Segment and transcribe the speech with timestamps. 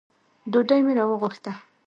[0.51, 1.51] ډوډۍ مي راوغوښته.